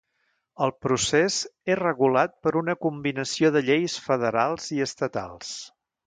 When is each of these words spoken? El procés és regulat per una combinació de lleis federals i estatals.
El 0.67 0.71
procés 0.85 1.35
és 1.73 1.75
regulat 1.79 2.33
per 2.47 2.53
una 2.61 2.75
combinació 2.85 3.51
de 3.57 3.63
lleis 3.67 3.97
federals 4.07 4.71
i 4.77 4.79
estatals. 4.87 5.53